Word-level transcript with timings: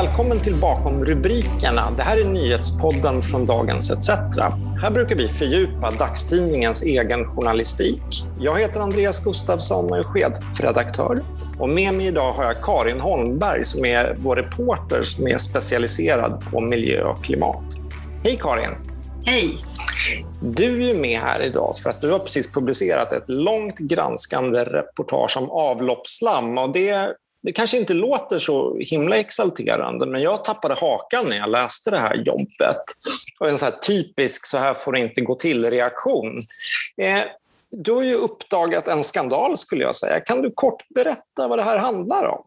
Välkommen 0.00 0.40
till 0.40 0.54
Bakom 0.54 1.04
rubrikerna. 1.04 1.90
Det 1.96 2.02
här 2.02 2.20
är 2.20 2.24
nyhetspodden 2.24 3.22
från 3.22 3.46
Dagens 3.46 3.90
ETC. 3.90 4.10
Här 4.82 4.90
brukar 4.90 5.16
vi 5.16 5.28
fördjupa 5.28 5.90
dagstidningens 5.90 6.82
egen 6.82 7.30
journalistik. 7.30 8.02
Jag 8.40 8.60
heter 8.60 8.80
Andreas 8.80 9.24
Gustafsson 9.24 9.90
och 9.90 9.98
är 9.98 10.02
chefredaktör. 10.02 11.18
Och 11.58 11.68
med 11.68 11.94
mig 11.94 12.06
idag 12.06 12.30
har 12.30 12.44
jag 12.44 12.62
Karin 12.62 13.00
Holmberg 13.00 13.64
som 13.64 13.84
är 13.84 14.14
vår 14.18 14.36
reporter 14.36 15.04
som 15.04 15.26
är 15.26 15.38
specialiserad 15.38 16.44
på 16.50 16.60
miljö 16.60 17.02
och 17.02 17.24
klimat. 17.24 17.64
Hej 18.24 18.38
Karin! 18.42 18.70
Hej! 19.26 19.58
Du 20.40 20.90
är 20.90 20.94
med 20.94 21.20
här 21.20 21.42
idag 21.42 21.74
för 21.82 21.90
att 21.90 22.00
du 22.00 22.10
har 22.10 22.18
precis 22.18 22.52
publicerat 22.52 23.12
ett 23.12 23.24
långt 23.26 23.78
granskande 23.78 24.64
reportage 24.64 25.36
om 25.36 25.50
avloppsslam. 25.50 26.58
Och 26.58 26.72
det 26.72 27.14
det 27.44 27.52
kanske 27.52 27.76
inte 27.76 27.94
låter 27.94 28.38
så 28.38 28.78
himla 28.78 29.16
exalterande, 29.16 30.06
men 30.06 30.22
jag 30.22 30.44
tappade 30.44 30.74
hakan 30.74 31.28
när 31.28 31.36
jag 31.36 31.50
läste 31.50 31.90
det 31.90 31.98
här 31.98 32.14
jobbet. 32.14 32.84
Och 33.40 33.48
en 33.48 33.58
så 33.58 33.70
typisk 33.70 34.46
så 34.46 34.58
här 34.58 34.74
får 34.74 34.92
det 34.92 35.00
inte 35.00 35.20
gå 35.20 35.34
till-reaktion. 35.34 36.38
Eh, 36.96 37.20
du 37.70 37.92
har 37.92 38.02
ju 38.02 38.14
uppdagat 38.14 38.88
en 38.88 39.04
skandal 39.04 39.58
skulle 39.58 39.84
jag 39.84 39.96
säga. 39.96 40.20
Kan 40.20 40.42
du 40.42 40.50
kort 40.50 40.88
berätta 40.88 41.48
vad 41.48 41.58
det 41.58 41.62
här 41.62 41.78
handlar 41.78 42.24
om? 42.24 42.44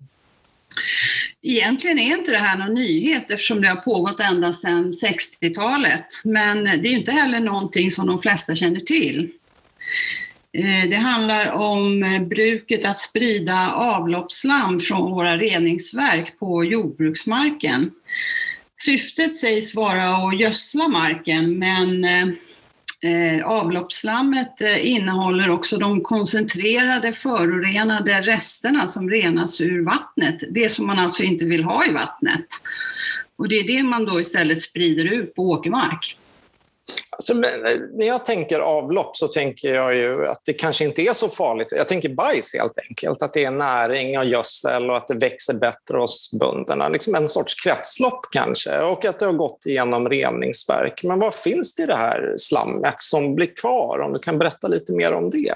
Egentligen 1.42 2.00
är 2.00 2.18
inte 2.18 2.32
det 2.32 2.38
här 2.38 2.58
någon 2.58 2.74
nyhet 2.74 3.32
eftersom 3.32 3.62
det 3.62 3.68
har 3.68 3.76
pågått 3.76 4.20
ända 4.20 4.54
sedan 4.54 4.92
60-talet. 4.92 6.06
Men 6.24 6.64
det 6.64 6.72
är 6.72 6.98
inte 6.98 7.12
heller 7.12 7.40
någonting 7.40 7.92
som 7.92 8.08
de 8.08 8.22
flesta 8.22 8.56
känner 8.56 8.80
till. 8.80 9.32
Eh, 10.54 10.90
det 10.90 10.96
handlar 10.96 11.52
om 11.52 12.04
eh, 12.04 12.22
bruket 12.22 12.86
att 12.86 13.00
sprida 13.00 13.72
avloppsslam 13.72 14.80
från 14.80 15.12
våra 15.12 15.38
reningsverk 15.38 16.40
på 16.40 16.64
jordbruksmarken. 16.64 17.92
Syftet 18.82 19.36
sägs 19.36 19.76
vara 19.76 20.08
att 20.08 20.40
gödsla 20.40 20.88
marken 20.88 21.60
men 21.60 22.04
eh, 22.04 23.46
avloppsslammet 23.46 24.62
innehåller 24.82 25.50
också 25.50 25.78
de 25.78 26.02
koncentrerade 26.02 27.14
förorenade 27.14 28.22
resterna 28.22 28.88
som 28.88 29.10
renas 29.10 29.62
ur 29.62 29.86
vattnet. 29.86 30.44
Det 30.52 30.70
som 30.70 30.88
man 30.88 31.00
alltså 31.00 31.24
inte 31.24 31.46
vill 31.46 31.64
ha 31.64 31.86
i 31.86 31.92
vattnet. 31.92 32.46
Och 33.38 33.50
det 33.50 33.56
är 33.56 33.68
det 33.68 33.84
man 33.84 34.06
då 34.06 34.20
istället 34.20 34.62
sprider 34.62 35.06
ut 35.06 35.36
på 35.36 35.50
åkermark. 35.50 36.18
Alltså, 37.10 37.34
eh, 37.34 37.40
när 37.94 38.08
jag 38.08 38.26
tänker 38.26 38.60
avlopp 38.60 39.18
så 39.18 39.28
tänker 39.28 39.76
jag 39.76 39.96
ju 39.96 40.28
att 40.28 40.42
det 40.46 40.54
kanske 40.54 40.84
inte 40.84 41.02
är 41.02 41.14
så 41.14 41.30
farligt. 41.30 41.68
Jag 41.72 41.88
tänker 41.88 42.10
bajs 42.10 42.54
helt 42.54 42.78
enkelt, 42.90 43.22
att 43.22 43.34
det 43.34 43.44
är 43.44 43.52
näring 43.52 44.18
och 44.18 44.26
gödsel 44.26 44.90
och 44.90 44.98
att 44.98 45.08
det 45.08 45.18
växer 45.18 45.54
bättre 45.54 45.98
hos 45.98 46.32
bönderna. 46.40 46.90
Liksom 46.90 47.16
en 47.16 47.28
sorts 47.28 47.64
kretslopp 47.64 48.26
kanske 48.32 48.80
och 48.80 49.06
att 49.06 49.20
det 49.20 49.26
har 49.26 49.34
gått 49.34 49.66
igenom 49.66 50.10
reningsverk. 50.10 51.04
Men 51.04 51.20
vad 51.20 51.36
finns 51.36 51.76
det 51.76 51.84
i 51.84 51.86
det 51.86 51.96
här 51.96 52.34
slammet 52.38 53.02
som 53.02 53.36
blir 53.36 53.56
kvar? 53.56 54.00
Om 54.00 54.14
du 54.14 54.20
kan 54.20 54.40
berätta 54.40 54.68
lite 54.68 54.94
mer 54.94 55.14
om 55.14 55.30
det. 55.30 55.56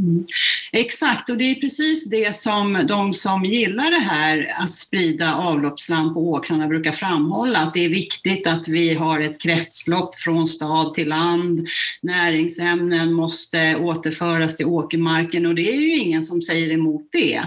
Mm. 0.00 0.24
Exakt, 0.72 1.30
och 1.30 1.38
det 1.38 1.44
är 1.44 1.54
precis 1.54 2.04
det 2.04 2.36
som 2.36 2.86
de 2.88 3.14
som 3.14 3.44
gillar 3.44 3.90
det 3.90 4.00
här 4.00 4.54
att 4.58 4.76
sprida 4.76 5.34
avloppsslam 5.34 6.14
på 6.14 6.30
åkrarna 6.30 6.68
brukar 6.68 6.92
framhålla, 6.92 7.58
att 7.58 7.74
det 7.74 7.84
är 7.84 7.88
viktigt 7.88 8.46
att 8.46 8.68
vi 8.68 8.94
har 8.94 9.20
ett 9.20 9.42
kretslopp 9.42 10.18
från 10.18 10.46
stad 10.48 10.94
till 10.94 11.08
land. 11.08 11.68
Näringsämnen 12.02 13.12
måste 13.12 13.76
återföras 13.76 14.56
till 14.56 14.66
åkermarken 14.66 15.46
och 15.46 15.54
det 15.54 15.70
är 15.70 15.80
ju 15.80 15.96
ingen 15.96 16.22
som 16.22 16.42
säger 16.42 16.72
emot 16.72 17.08
det. 17.12 17.42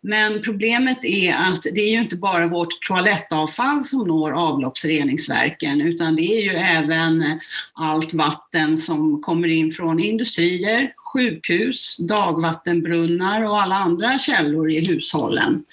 Men 0.00 0.42
problemet 0.42 1.04
är 1.04 1.34
att 1.34 1.62
det 1.74 1.80
är 1.80 1.90
ju 1.90 2.00
inte 2.00 2.16
bara 2.16 2.46
vårt 2.46 2.82
toalettavfall 2.88 3.84
som 3.84 4.08
når 4.08 4.32
avloppsreningsverken, 4.32 5.80
utan 5.80 6.16
det 6.16 6.22
är 6.22 6.42
ju 6.42 6.50
även 6.50 7.40
allt 7.72 8.14
vatten 8.14 8.78
som 8.78 9.22
kommer 9.22 9.48
in 9.48 9.72
från 9.72 10.00
industrier, 10.00 10.92
sjukhus, 11.12 11.96
dagvattenbrunnar 11.96 13.44
och 13.44 13.62
alla 13.62 13.74
andra 13.74 14.18
källor 14.18 14.70
i 14.70 14.84
hushållen. 14.88 15.64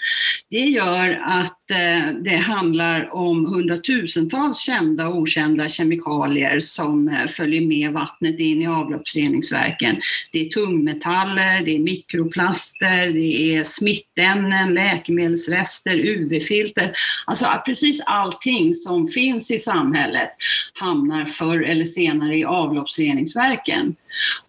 Det 0.49 0.65
gör 0.65 1.21
att 1.25 1.58
Eh, 1.71 2.13
det 2.13 2.35
handlar 2.35 3.15
om 3.15 3.45
hundratusentals 3.45 4.59
kända 4.59 5.07
och 5.07 5.17
okända 5.17 5.69
kemikalier 5.69 6.59
som 6.59 7.07
eh, 7.07 7.27
följer 7.27 7.61
med 7.61 7.91
vattnet 7.91 8.39
in 8.39 8.61
i 8.61 8.67
avloppsreningsverken. 8.67 10.01
Det 10.31 10.39
är 10.39 10.49
tungmetaller, 10.49 11.65
det 11.65 11.75
är 11.75 11.79
mikroplaster, 11.79 13.13
det 13.13 13.55
är 13.55 13.63
smittämnen, 13.63 14.73
läkemedelsrester, 14.73 15.95
UV-filter. 15.95 16.93
Alltså 17.25 17.45
precis 17.65 18.01
allting 18.05 18.73
som 18.73 19.07
finns 19.07 19.51
i 19.51 19.57
samhället 19.57 20.29
hamnar 20.73 21.25
förr 21.25 21.61
eller 21.61 21.85
senare 21.85 22.37
i 22.37 22.45
avloppsreningsverken. 22.45 23.95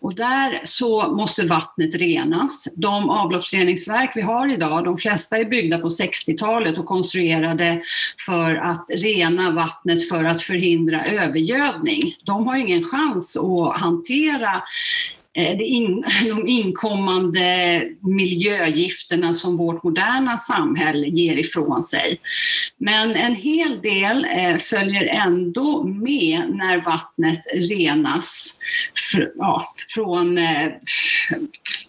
Och 0.00 0.14
där 0.14 0.60
så 0.64 1.12
måste 1.12 1.46
vattnet 1.46 1.94
renas. 1.94 2.68
De 2.76 3.10
avloppsreningsverk 3.10 4.12
vi 4.14 4.22
har 4.22 4.52
idag, 4.52 4.84
de 4.84 4.98
flesta 4.98 5.36
är 5.36 5.44
byggda 5.44 5.78
på 5.78 5.88
60-talet 5.88 6.78
och 6.78 6.86
konstruerade 7.10 7.82
för 8.26 8.54
att 8.54 8.86
rena 8.94 9.50
vattnet 9.50 10.08
för 10.08 10.24
att 10.24 10.42
förhindra 10.42 11.04
övergödning. 11.04 12.00
De 12.24 12.46
har 12.46 12.56
ingen 12.56 12.84
chans 12.84 13.36
att 13.36 13.80
hantera 13.80 14.62
eh, 15.36 15.60
in, 15.60 16.04
de 16.24 16.48
inkommande 16.48 17.82
miljögifterna 18.00 19.34
som 19.34 19.56
vårt 19.56 19.82
moderna 19.82 20.38
samhälle 20.38 21.06
ger 21.06 21.36
ifrån 21.36 21.84
sig. 21.84 22.20
Men 22.78 23.16
en 23.16 23.34
hel 23.34 23.80
del 23.80 24.24
eh, 24.24 24.56
följer 24.56 25.06
ändå 25.06 25.84
med 25.84 26.42
när 26.48 26.84
vattnet 26.84 27.40
renas 27.54 28.58
från 29.94 30.38
eh, 30.38 30.68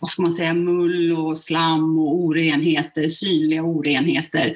vad 0.02 0.10
ska 0.10 0.22
man 0.22 0.32
säga, 0.32 0.54
mull 0.54 1.12
och 1.12 1.38
slam 1.38 2.00
och 2.00 2.16
orenheter, 2.16 3.08
synliga 3.08 3.64
orenheter 3.64 4.56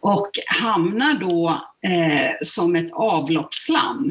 och 0.00 0.30
hamnar 0.46 1.14
då 1.14 1.48
eh, 1.86 2.30
som 2.42 2.76
ett 2.76 2.92
avloppsslam. 2.92 4.10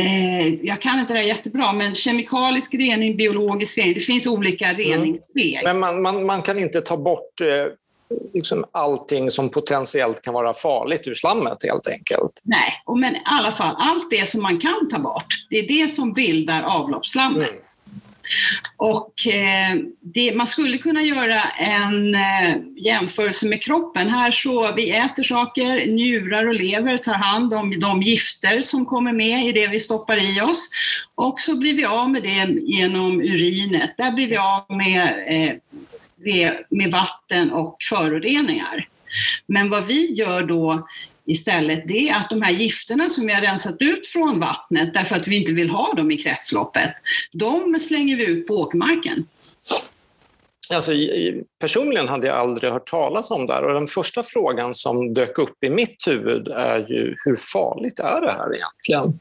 Eh, 0.00 0.54
jag 0.54 0.80
kan 0.82 0.98
inte 0.98 1.12
det 1.12 1.18
här 1.18 1.26
jättebra, 1.26 1.72
men 1.72 1.94
kemikalisk 1.94 2.74
rening, 2.74 3.16
biologisk 3.16 3.78
rening, 3.78 3.94
det 3.94 4.00
finns 4.00 4.26
olika 4.26 4.72
reningssteg. 4.72 5.54
Mm. 5.54 5.64
Men 5.64 5.80
man, 5.80 6.02
man, 6.02 6.26
man, 6.26 6.42
kan 6.42 6.58
inte 6.58 6.80
ta 6.80 6.96
bort 6.96 7.40
eh, 7.40 7.72
liksom 8.34 8.64
allting 8.72 9.30
som 9.30 9.48
potentiellt 9.48 10.22
kan 10.22 10.34
vara 10.34 10.52
farligt 10.52 11.06
ur 11.06 11.14
slammet 11.14 11.58
helt 11.64 11.88
enkelt? 11.88 12.40
Nej, 12.42 12.72
men 13.00 13.16
i 13.16 13.22
alla 13.24 13.52
fall 13.52 13.76
allt 13.78 14.10
det 14.10 14.28
som 14.28 14.42
man 14.42 14.60
kan 14.60 14.88
ta 14.90 14.98
bort, 14.98 15.26
det 15.50 15.56
är 15.56 15.68
det 15.68 15.88
som 15.88 16.12
bildar 16.12 16.62
avloppsslammet. 16.62 17.50
Mm. 17.50 17.62
Och 18.76 19.26
eh, 19.26 19.76
det, 20.00 20.34
man 20.34 20.46
skulle 20.46 20.78
kunna 20.78 21.02
göra 21.02 21.42
en 21.42 22.14
eh, 22.14 22.56
jämförelse 22.76 23.46
med 23.46 23.62
kroppen. 23.62 24.08
Här 24.08 24.30
så 24.30 24.72
vi 24.72 24.90
äter 24.90 25.22
saker, 25.22 25.86
njurar 25.86 26.48
och 26.48 26.54
lever 26.54 26.98
tar 26.98 27.14
hand 27.14 27.54
om 27.54 27.80
de 27.80 28.02
gifter 28.02 28.60
som 28.60 28.86
kommer 28.86 29.12
med 29.12 29.46
i 29.46 29.52
det 29.52 29.66
vi 29.66 29.80
stoppar 29.80 30.16
i 30.16 30.40
oss. 30.40 30.68
Och 31.14 31.40
så 31.40 31.56
blir 31.56 31.74
vi 31.74 31.84
av 31.84 32.10
med 32.10 32.22
det 32.22 32.60
genom 32.60 33.20
urinet. 33.20 33.94
Där 33.98 34.12
blir 34.12 34.28
vi 34.28 34.36
av 34.36 34.64
med, 34.68 35.08
eh, 35.28 36.52
med 36.70 36.90
vatten 36.90 37.52
och 37.52 37.76
föroreningar. 37.88 38.88
Men 39.46 39.70
vad 39.70 39.86
vi 39.86 40.12
gör 40.12 40.42
då 40.42 40.86
istället 41.26 41.88
det 41.88 42.08
är 42.08 42.16
att 42.16 42.30
de 42.30 42.42
här 42.42 42.52
gifterna 42.52 43.08
som 43.08 43.26
vi 43.26 43.32
har 43.32 43.40
rensat 43.40 43.76
ut 43.80 44.06
från 44.06 44.40
vattnet 44.40 44.94
därför 44.94 45.16
att 45.16 45.28
vi 45.28 45.36
inte 45.36 45.52
vill 45.52 45.70
ha 45.70 45.92
dem 45.92 46.10
i 46.10 46.18
kretsloppet, 46.18 46.94
de 47.32 47.80
slänger 47.80 48.16
vi 48.16 48.26
ut 48.26 48.46
på 48.46 48.54
åkermarken. 48.54 49.26
Alltså, 50.74 50.92
personligen 51.60 52.08
hade 52.08 52.26
jag 52.26 52.36
aldrig 52.36 52.72
hört 52.72 52.90
talas 52.90 53.30
om 53.30 53.46
det 53.46 53.52
här 53.52 53.64
och 53.64 53.74
den 53.74 53.86
första 53.86 54.22
frågan 54.22 54.74
som 54.74 55.14
dök 55.14 55.38
upp 55.38 55.64
i 55.64 55.70
mitt 55.70 56.06
huvud 56.06 56.48
är 56.48 56.78
ju 56.78 57.16
hur 57.24 57.36
farligt 57.36 57.98
är 57.98 58.20
det 58.20 58.32
här 58.32 58.50
egentligen? 58.54 59.20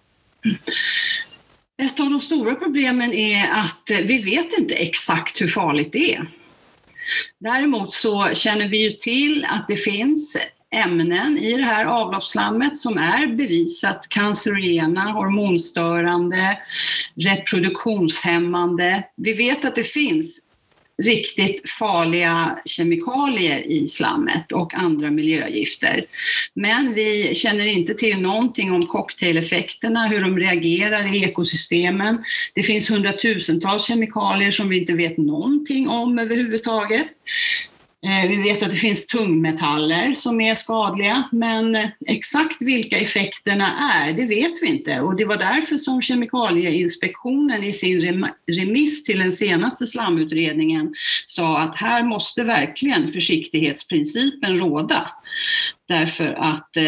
Ett 1.82 2.00
av 2.00 2.10
de 2.10 2.22
stora 2.22 2.56
problemen 2.56 3.14
är 3.14 3.50
att 3.52 3.92
vi 4.04 4.18
vet 4.18 4.58
inte 4.58 4.76
exakt 4.76 5.42
hur 5.42 5.48
farligt 5.48 5.92
det 5.92 6.14
är. 6.14 6.32
Däremot 7.40 7.94
så 7.94 8.30
känner 8.34 8.68
vi 8.68 8.78
ju 8.78 8.92
till 8.92 9.46
att 9.50 9.68
det 9.68 9.76
finns 9.76 10.38
ämnen 10.76 11.38
i 11.38 11.58
det 11.58 11.66
här 11.66 11.86
avloppsslammet 11.86 12.78
som 12.78 12.98
är 12.98 13.28
bevisat 13.28 14.10
cancerogena, 14.10 15.02
hormonstörande, 15.12 16.58
reproduktionshämmande. 17.16 19.04
Vi 19.16 19.34
vet 19.34 19.66
att 19.66 19.76
det 19.76 19.84
finns 19.84 20.46
riktigt 21.04 21.70
farliga 21.70 22.60
kemikalier 22.66 23.68
i 23.72 23.88
slammet 23.88 24.52
och 24.52 24.74
andra 24.74 25.12
miljögifter. 25.12 26.06
Men 26.54 26.94
vi 26.94 27.36
känner 27.36 27.68
inte 27.68 27.94
till 27.94 28.20
någonting 28.20 28.72
om 28.72 28.86
cocktaileffekterna, 28.86 30.08
hur 30.08 30.22
de 30.22 30.38
reagerar 30.40 31.16
i 31.16 31.24
ekosystemen. 31.24 32.24
Det 32.54 32.64
finns 32.64 32.92
hundratusentals 32.92 33.88
kemikalier 33.88 34.52
som 34.52 34.70
vi 34.70 34.80
inte 34.80 34.94
vet 34.94 35.18
någonting 35.18 35.90
om 35.90 36.20
överhuvudtaget. 36.20 37.08
Eh, 38.06 38.30
vi 38.30 38.36
vet 38.36 38.64
att 38.64 38.72
det 38.72 38.78
finns 38.78 39.08
tungmetaller 39.08 40.12
som 40.12 40.42
är 40.42 40.56
skadliga, 40.56 41.24
men 41.32 41.76
eh, 41.76 41.90
exakt 42.08 42.62
vilka 42.62 42.98
effekterna 42.98 43.94
är, 43.94 44.14
det 44.14 44.26
vet 44.26 44.54
vi 44.62 44.68
inte. 44.68 45.00
Och 45.00 45.16
det 45.16 45.26
var 45.26 45.38
därför 45.38 45.78
som 45.78 46.02
Kemikalieinspektionen 46.02 47.64
i 47.64 47.72
sin 47.72 48.28
remiss 48.48 49.04
till 49.04 49.20
den 49.20 49.32
senaste 49.32 49.88
slamutredningen 49.88 50.94
sa 51.26 51.60
att 51.60 51.76
här 51.76 52.04
måste 52.04 52.44
verkligen 52.44 53.12
försiktighetsprincipen 53.12 54.60
råda. 54.60 55.12
Därför 55.88 56.28
att 56.28 56.78
eh, 56.78 56.84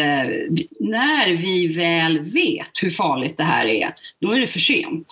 när 0.80 1.36
vi 1.36 1.68
väl 1.68 2.18
vet 2.18 2.82
hur 2.82 2.90
farligt 2.90 3.36
det 3.36 3.44
här 3.44 3.66
är, 3.66 3.94
då 4.20 4.32
är 4.32 4.40
det 4.40 4.46
för 4.46 4.60
sent. 4.60 5.06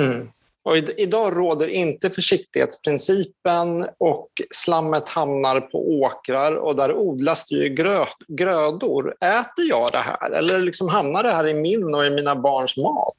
Mm. 0.00 0.28
Och 0.64 0.76
idag 0.76 1.36
råder 1.36 1.68
inte 1.68 2.10
försiktighetsprincipen 2.10 3.86
och 3.98 4.28
slammet 4.50 5.08
hamnar 5.08 5.60
på 5.60 5.78
åkrar 5.78 6.54
och 6.54 6.76
där 6.76 6.92
odlas 6.96 7.48
det 7.48 7.54
ju 7.54 7.68
grö 7.68 8.04
grödor. 8.28 9.14
Äter 9.20 9.64
jag 9.68 9.92
det 9.92 9.98
här 9.98 10.30
eller 10.30 10.60
liksom 10.60 10.88
hamnar 10.88 11.22
det 11.22 11.30
här 11.30 11.48
i 11.48 11.54
min 11.54 11.94
och 11.94 12.06
i 12.06 12.10
mina 12.10 12.36
barns 12.36 12.76
mat? 12.76 13.16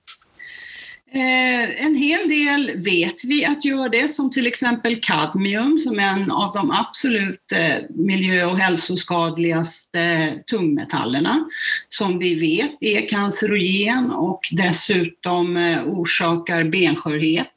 Eh, 1.12 1.86
en 1.86 1.96
hel 1.96 2.30
del 2.30 2.72
vet 2.84 3.26
vi 3.26 3.46
att 3.46 3.66
gör 3.66 3.90
det, 3.90 4.08
som 4.08 4.32
till 4.32 4.48
exempel 4.48 4.96
kadmium 4.96 5.80
som 5.80 6.00
är 6.00 6.08
en 6.08 6.32
av 6.32 6.52
de 6.52 6.72
absolut 6.72 7.52
eh, 7.52 7.76
miljö 7.90 8.46
och 8.46 8.58
hälsoskadligaste 8.58 10.34
tungmetallerna 10.48 11.46
som 11.90 12.20
vi 12.20 12.36
vet 12.36 12.72
är 12.80 13.10
cancerogen 13.10 14.12
och 14.12 14.40
dessutom 14.52 15.58
eh, 15.58 15.84
orsakar 15.84 16.64
benskörhet. 16.64 17.52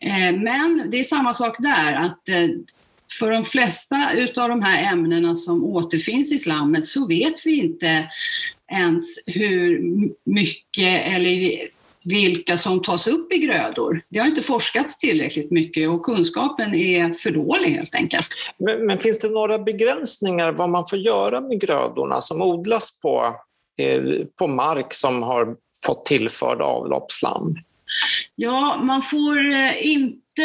Eh, 0.00 0.38
men 0.38 0.82
det 0.90 1.00
är 1.00 1.04
samma 1.04 1.34
sak 1.34 1.56
där, 1.58 1.94
att 1.94 2.28
eh, 2.28 2.48
för 3.18 3.30
de 3.30 3.44
flesta 3.44 3.96
av 4.36 4.48
de 4.48 4.62
här 4.62 4.92
ämnena 4.92 5.34
som 5.34 5.64
återfinns 5.64 6.32
i 6.32 6.38
slammet 6.38 6.84
så 6.84 7.06
vet 7.06 7.46
vi 7.46 7.58
inte 7.58 8.08
ens 8.72 9.04
hur 9.26 9.80
mycket 10.24 11.02
eller 11.04 11.68
vilka 12.08 12.56
som 12.56 12.82
tas 12.82 13.06
upp 13.06 13.32
i 13.32 13.38
grödor. 13.38 14.02
Det 14.10 14.18
har 14.18 14.26
inte 14.26 14.42
forskats 14.42 14.98
tillräckligt 14.98 15.50
mycket 15.50 15.88
och 15.88 16.02
kunskapen 16.02 16.74
är 16.74 17.12
för 17.12 17.30
dålig 17.30 17.70
helt 17.70 17.94
enkelt. 17.94 18.28
Men, 18.58 18.86
men 18.86 18.98
finns 18.98 19.20
det 19.20 19.28
några 19.28 19.58
begränsningar 19.58 20.52
vad 20.52 20.70
man 20.70 20.86
får 20.86 20.98
göra 20.98 21.40
med 21.40 21.60
grödorna 21.60 22.20
som 22.20 22.42
odlas 22.42 23.00
på, 23.00 23.36
eh, 23.78 24.02
på 24.38 24.46
mark 24.46 24.94
som 24.94 25.22
har 25.22 25.56
fått 25.86 26.04
tillförd 26.04 26.60
avloppsslam? 26.60 27.56
Ja, 28.34 28.80
man 28.84 29.02
får 29.02 29.52
eh, 29.52 29.86
inte 29.86 30.42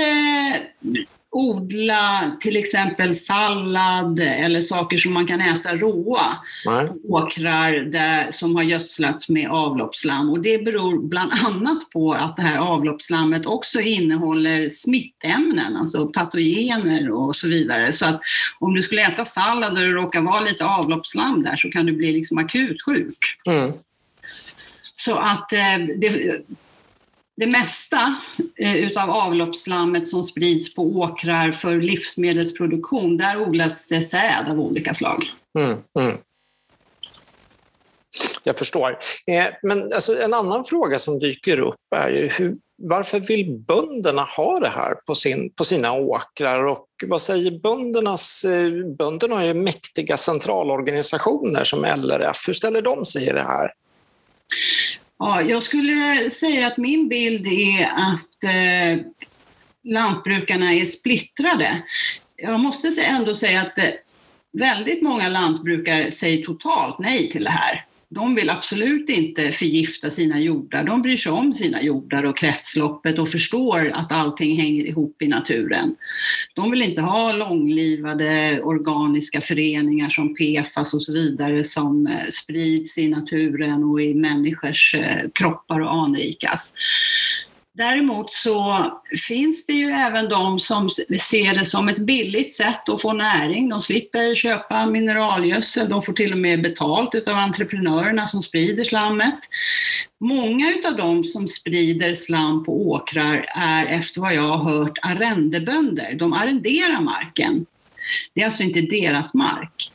odla 1.33 2.31
till 2.39 2.57
exempel 2.57 3.15
sallad 3.15 4.19
eller 4.19 4.61
saker 4.61 4.97
som 4.97 5.13
man 5.13 5.27
kan 5.27 5.41
äta 5.41 5.75
råa 5.75 6.37
Nej. 6.65 6.87
på 6.87 6.93
åkrar 7.07 7.71
där, 7.71 8.31
som 8.31 8.55
har 8.55 8.63
gödslats 8.63 9.29
med 9.29 9.49
avloppsslam. 9.49 10.29
Och 10.29 10.39
det 10.39 10.57
beror 10.57 11.07
bland 11.07 11.31
annat 11.45 11.89
på 11.89 12.13
att 12.13 12.35
det 12.35 12.41
här 12.41 12.57
avloppsslammet 12.57 13.45
också 13.45 13.81
innehåller 13.81 14.69
smittämnen, 14.69 15.75
alltså 15.75 16.07
patogener 16.07 17.11
och 17.11 17.35
så 17.35 17.47
vidare. 17.47 17.91
Så 17.91 18.05
att 18.05 18.21
om 18.59 18.73
du 18.73 18.81
skulle 18.81 19.07
äta 19.07 19.25
sallad 19.25 19.71
och 19.71 19.79
det 19.79 19.85
råkar 19.85 20.21
vara 20.21 20.41
lite 20.41 20.65
avloppsslam 20.65 21.43
där 21.43 21.55
så 21.55 21.69
kan 21.69 21.85
du 21.85 21.93
bli 21.93 22.11
liksom 22.11 22.37
akut 22.37 22.81
sjuk. 22.81 23.17
Mm. 23.47 23.73
Så 24.95 25.15
att 25.15 25.53
eh, 25.53 25.77
det, 25.97 26.41
det 27.35 27.47
mesta 27.47 28.15
eh, 28.59 28.75
utav 28.75 29.09
avloppsslammet 29.09 30.07
som 30.07 30.23
sprids 30.23 30.75
på 30.75 30.83
åkrar 30.83 31.51
för 31.51 31.81
livsmedelsproduktion, 31.81 33.17
där 33.17 33.41
odlas 33.41 33.87
det 33.87 34.01
säd 34.01 34.47
av 34.49 34.59
olika 34.59 34.93
slag. 34.93 35.31
Mm, 35.59 35.77
mm. 35.99 36.17
Jag 38.43 38.57
förstår. 38.57 38.99
Eh, 39.27 39.45
men 39.63 39.93
alltså, 39.93 40.21
en 40.21 40.33
annan 40.33 40.65
fråga 40.65 40.99
som 40.99 41.19
dyker 41.19 41.59
upp 41.59 41.75
är 41.95 42.09
ju 42.09 42.27
hur, 42.27 42.55
varför 42.77 43.19
vill 43.19 43.59
bönderna 43.67 44.21
ha 44.21 44.59
det 44.59 44.69
här 44.69 44.95
på, 44.95 45.15
sin, 45.15 45.53
på 45.53 45.63
sina 45.63 45.93
åkrar? 45.93 46.65
Och 46.65 46.87
vad 47.05 47.21
säger 47.21 47.59
böndernas... 47.59 48.43
Eh, 48.43 48.71
bönderna 48.97 49.35
har 49.35 49.43
ju 49.43 49.53
mäktiga 49.53 50.17
centralorganisationer 50.17 51.63
som 51.63 51.85
LRF. 51.85 52.47
Hur 52.47 52.53
ställer 52.53 52.81
de 52.81 53.05
sig 53.05 53.29
i 53.29 53.31
det 53.31 53.43
här? 53.43 53.73
Ja, 55.25 55.41
jag 55.41 55.63
skulle 55.63 56.29
säga 56.29 56.67
att 56.67 56.77
min 56.77 57.09
bild 57.09 57.47
är 57.47 57.83
att 57.83 58.43
eh, 58.43 59.05
lantbrukarna 59.83 60.73
är 60.73 60.85
splittrade. 60.85 61.83
Jag 62.35 62.59
måste 62.59 63.01
ändå 63.01 63.33
säga 63.33 63.61
att 63.61 63.77
eh, 63.77 63.89
väldigt 64.51 65.01
många 65.01 65.29
lantbrukare 65.29 66.11
säger 66.11 66.45
totalt 66.45 66.99
nej 66.99 67.29
till 67.29 67.43
det 67.43 67.49
här. 67.49 67.85
De 68.13 68.35
vill 68.35 68.49
absolut 68.49 69.09
inte 69.09 69.51
förgifta 69.51 70.09
sina 70.09 70.39
jordar. 70.39 70.83
De 70.83 71.01
bryr 71.01 71.17
sig 71.17 71.31
om 71.31 71.53
sina 71.53 71.81
jordar 71.81 72.23
och 72.23 72.37
kretsloppet 72.37 73.19
och 73.19 73.29
förstår 73.29 73.91
att 73.93 74.11
allting 74.11 74.57
hänger 74.57 74.85
ihop 74.85 75.21
i 75.21 75.27
naturen. 75.27 75.95
De 76.53 76.71
vill 76.71 76.81
inte 76.81 77.01
ha 77.01 77.31
långlivade 77.31 78.61
organiska 78.63 79.41
föreningar 79.41 80.09
som 80.09 80.35
PFAS 80.35 80.93
och 80.93 81.03
så 81.03 81.13
vidare 81.13 81.63
som 81.63 82.07
eh, 82.07 82.29
sprids 82.31 82.97
i 82.97 83.07
naturen 83.07 83.83
och 83.83 84.01
i 84.01 84.13
människors 84.13 84.95
eh, 84.95 85.29
kroppar 85.33 85.79
och 85.79 85.93
anrikas. 85.93 86.73
Däremot 87.75 88.31
så 88.31 88.87
finns 89.27 89.65
det 89.65 89.73
ju 89.73 89.89
även 89.89 90.29
de 90.29 90.59
som 90.59 90.89
ser 91.29 91.55
det 91.55 91.65
som 91.65 91.89
ett 91.89 91.99
billigt 91.99 92.53
sätt 92.53 92.89
att 92.89 93.01
få 93.01 93.13
näring. 93.13 93.69
De 93.69 93.81
slipper 93.81 94.35
köpa 94.35 94.85
mineralgödsel, 94.85 95.89
de 95.89 96.01
får 96.01 96.13
till 96.13 96.31
och 96.31 96.37
med 96.37 96.61
betalt 96.61 97.27
av 97.27 97.35
entreprenörerna 97.35 98.25
som 98.25 98.43
sprider 98.43 98.83
slammet. 98.83 99.39
Många 100.19 100.73
av 100.85 100.97
de 100.97 101.23
som 101.23 101.47
sprider 101.47 102.13
slam 102.13 102.63
på 102.63 102.89
åkrar 102.89 103.45
är 103.55 103.85
efter 103.85 104.21
vad 104.21 104.35
jag 104.35 104.57
har 104.57 104.71
hört 104.71 104.97
arrendebönder. 105.01 106.13
De 106.13 106.33
arrenderar 106.33 107.01
marken. 107.01 107.65
Det 108.33 108.41
är 108.41 108.45
alltså 108.45 108.63
inte 108.63 108.81
deras 108.81 109.33
mark 109.33 109.91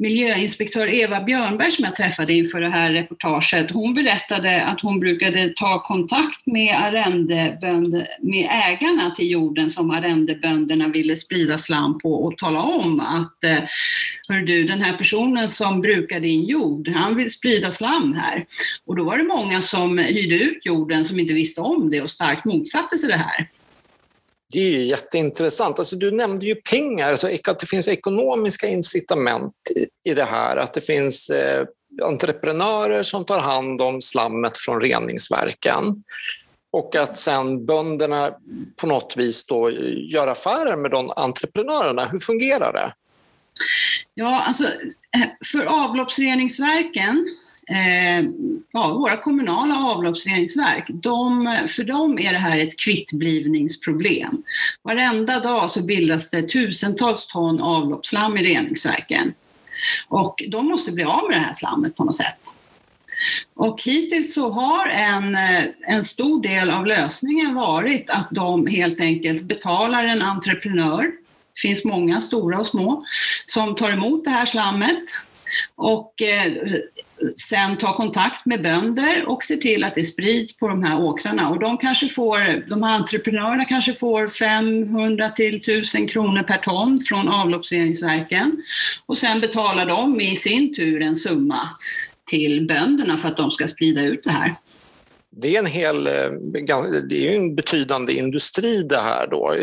miljöinspektör 0.00 0.88
Eva 0.88 1.20
Björnberg 1.20 1.70
som 1.70 1.84
jag 1.84 1.94
träffade 1.94 2.32
inför 2.32 2.60
det 2.60 2.70
här 2.70 2.92
reportaget, 2.92 3.70
hon 3.70 3.94
berättade 3.94 4.64
att 4.64 4.80
hon 4.80 5.00
brukade 5.00 5.52
ta 5.56 5.82
kontakt 5.82 6.46
med 6.46 6.76
arrendebönder, 6.76 8.08
med 8.20 8.48
ägarna 8.50 9.10
till 9.10 9.30
jorden 9.30 9.70
som 9.70 9.90
arrendebönderna 9.90 10.88
ville 10.88 11.16
sprida 11.16 11.58
slam 11.58 11.98
på 11.98 12.24
och 12.24 12.38
tala 12.38 12.60
om 12.60 13.00
att 13.00 13.44
eh, 13.44 13.64
hör 14.28 14.40
du, 14.40 14.64
den 14.64 14.82
här 14.82 14.96
personen 14.96 15.48
som 15.48 15.80
brukar 15.80 16.20
din 16.20 16.44
jord, 16.44 16.88
han 16.88 17.16
vill 17.16 17.32
sprida 17.32 17.70
slam 17.70 18.14
här. 18.14 18.44
Och 18.86 18.96
då 18.96 19.04
var 19.04 19.18
det 19.18 19.24
många 19.24 19.60
som 19.60 19.98
hyrde 19.98 20.34
ut 20.34 20.66
jorden 20.66 21.04
som 21.04 21.20
inte 21.20 21.34
visste 21.34 21.60
om 21.60 21.90
det 21.90 22.02
och 22.02 22.10
starkt 22.10 22.44
motsatte 22.44 22.98
sig 22.98 23.08
det 23.08 23.16
här. 23.16 23.48
Det 24.52 24.58
är 24.58 24.70
ju 24.70 24.82
jätteintressant. 24.82 25.78
Alltså, 25.78 25.96
du 25.96 26.10
nämnde 26.10 26.46
ju 26.46 26.54
pengar, 26.54 27.08
alltså, 27.08 27.26
så 27.26 27.50
att 27.50 27.58
det 27.58 27.66
finns 27.66 27.88
ekonomiska 27.88 28.68
incitament 28.68 29.54
i 30.04 30.14
det 30.14 30.24
här. 30.24 30.56
Att 30.56 30.72
det 30.72 30.80
finns 30.80 31.30
eh, 31.30 31.66
entreprenörer 32.02 33.02
som 33.02 33.24
tar 33.24 33.40
hand 33.40 33.80
om 33.80 34.00
slammet 34.00 34.58
från 34.58 34.80
reningsverken 34.80 36.02
och 36.72 36.96
att 36.96 37.18
sen 37.18 37.66
bönderna 37.66 38.32
på 38.76 38.86
något 38.86 39.14
vis 39.16 39.46
då 39.46 39.70
gör 40.10 40.26
affärer 40.28 40.76
med 40.76 40.90
de 40.90 41.10
entreprenörerna. 41.10 42.04
Hur 42.04 42.18
fungerar 42.18 42.72
det? 42.72 42.94
Ja, 44.14 44.42
alltså 44.42 44.64
eh, 44.64 45.28
för 45.52 45.64
avloppsreningsverken 45.64 47.26
eh, 47.70 48.24
ja, 48.72 48.92
våra 48.92 49.16
kommunala 49.16 49.76
avloppsreningsverk, 49.76 50.84
de, 50.88 51.58
för 51.68 51.84
dem 51.84 52.18
är 52.18 52.32
det 52.32 52.38
här 52.38 52.58
ett 52.58 52.78
kvittblivningsproblem. 52.78 54.42
Varenda 54.82 55.40
dag 55.40 55.70
så 55.70 55.82
bildas 55.82 56.30
det 56.30 56.42
tusentals 56.42 57.26
ton 57.26 57.60
avloppsslam 57.60 58.36
i 58.36 58.42
reningsverken. 58.42 59.34
Och 60.08 60.42
de 60.48 60.66
måste 60.66 60.92
bli 60.92 61.04
av 61.04 61.22
med 61.28 61.36
det 61.36 61.44
här 61.44 61.52
slammet 61.52 61.96
på 61.96 62.04
något 62.04 62.16
sätt. 62.16 62.38
Och 63.54 63.82
hittills 63.82 64.34
så 64.34 64.50
har 64.50 64.88
en, 64.88 65.34
eh, 65.34 65.64
en 65.86 66.04
stor 66.04 66.42
del 66.42 66.70
av 66.70 66.86
lösningen 66.86 67.54
varit 67.54 68.10
att 68.10 68.28
de 68.30 68.66
helt 68.66 69.00
enkelt 69.00 69.42
betalar 69.42 70.04
en 70.04 70.22
entreprenör, 70.22 71.02
det 71.54 71.60
finns 71.60 71.84
många 71.84 72.20
stora 72.20 72.60
och 72.60 72.66
små, 72.66 73.04
som 73.46 73.76
tar 73.76 73.90
emot 73.90 74.24
det 74.24 74.30
här 74.30 74.46
slammet 74.46 75.04
och 75.76 76.22
eh, 76.22 76.52
sen 77.36 77.78
ta 77.78 77.96
kontakt 77.96 78.46
med 78.46 78.62
bönder 78.62 79.28
och 79.28 79.42
se 79.42 79.56
till 79.56 79.84
att 79.84 79.94
det 79.94 80.04
sprids 80.04 80.56
på 80.56 80.68
de 80.68 80.82
här 80.82 81.00
åkrarna. 81.00 81.50
Och 81.50 81.58
de, 81.58 81.78
kanske 81.78 82.08
får, 82.08 82.68
de 82.68 82.82
här 82.82 82.94
entreprenörerna 82.94 83.64
kanske 83.64 83.94
får 83.94 84.28
500 84.28 85.28
till 85.28 85.56
1000 85.56 86.08
kronor 86.08 86.42
per 86.42 86.58
ton 86.58 87.04
från 87.08 87.28
avloppsreningsverken 87.28 88.62
och 89.06 89.18
sen 89.18 89.40
betalar 89.40 89.86
de 89.86 90.20
i 90.20 90.36
sin 90.36 90.74
tur 90.74 91.02
en 91.02 91.16
summa 91.16 91.68
till 92.30 92.66
bönderna 92.66 93.16
för 93.16 93.28
att 93.28 93.36
de 93.36 93.50
ska 93.50 93.68
sprida 93.68 94.02
ut 94.02 94.22
det 94.24 94.30
här. 94.30 94.54
det 95.30 95.54
är 95.54 95.58
en 95.58 95.66
hel, 95.66 96.06
eh, 96.06 96.12
det 97.08 97.28
är 97.28 97.36
en 97.36 97.54
betydande 97.54 98.12
industri 98.12 98.82
det 98.82 99.00
här 99.00 99.26
då, 99.26 99.56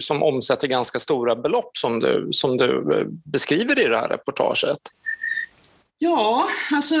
som 0.00 0.22
omsätter 0.22 0.68
ganska 0.68 0.98
stora 0.98 1.36
belopp 1.36 1.76
som 1.76 2.00
du, 2.00 2.28
som 2.30 2.56
du 2.56 2.94
eh, 2.98 3.06
beskriver 3.24 3.86
i 3.86 3.88
det 3.88 3.96
här 3.96 4.08
reportaget. 4.08 4.78
Ja, 6.04 6.48
alltså 6.70 6.94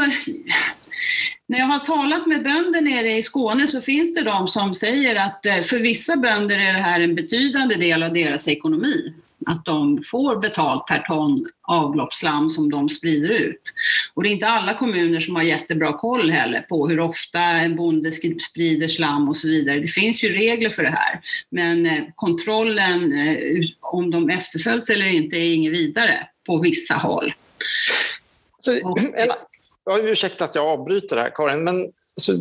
när 1.46 1.58
jag 1.58 1.66
har 1.66 1.78
talat 1.78 2.26
med 2.26 2.42
bönder 2.42 2.80
nere 2.80 3.10
i 3.10 3.22
Skåne 3.22 3.66
så 3.66 3.80
finns 3.80 4.14
det 4.14 4.22
de 4.22 4.48
som 4.48 4.74
säger 4.74 5.26
att 5.26 5.46
eh, 5.46 5.60
för 5.60 5.80
vissa 5.80 6.16
bönder 6.16 6.58
är 6.58 6.72
det 6.72 6.78
här 6.78 7.00
en 7.00 7.14
betydande 7.14 7.74
del 7.74 8.02
av 8.02 8.12
deras 8.12 8.48
ekonomi 8.48 9.14
att 9.46 9.64
de 9.64 10.02
får 10.10 10.40
betalt 10.40 10.86
per 10.86 10.98
ton 10.98 11.46
avloppsslam 11.62 12.50
som 12.50 12.70
de 12.70 12.88
sprider 12.88 13.28
ut. 13.28 13.62
Och 14.14 14.22
det 14.22 14.28
är 14.28 14.32
inte 14.32 14.48
alla 14.48 14.74
kommuner 14.74 15.20
som 15.20 15.36
har 15.36 15.42
jättebra 15.42 15.92
koll 15.92 16.30
heller 16.30 16.60
på 16.60 16.88
hur 16.88 17.00
ofta 17.00 17.40
en 17.40 17.76
bonde 17.76 18.10
sprider 18.40 18.88
slam 18.88 19.28
och 19.28 19.36
så 19.36 19.48
vidare. 19.48 19.80
Det 19.80 19.86
finns 19.86 20.24
ju 20.24 20.28
regler 20.28 20.70
för 20.70 20.82
det 20.82 20.90
här, 20.98 21.20
men 21.50 21.86
eh, 21.86 22.02
kontrollen 22.14 23.12
eh, 23.12 23.64
om 23.80 24.10
de 24.10 24.30
efterföljs 24.30 24.90
eller 24.90 25.06
inte 25.06 25.36
är 25.36 25.54
inget 25.54 25.72
vidare 25.72 26.28
på 26.46 26.58
vissa 26.58 26.94
håll. 26.94 27.34
Så, 28.64 28.70
en, 28.70 29.30
ursäkta 30.08 30.44
att 30.44 30.54
jag 30.54 30.66
avbryter 30.66 31.16
här 31.16 31.30
Karin, 31.34 31.64
men 31.64 31.76
alltså, 32.16 32.32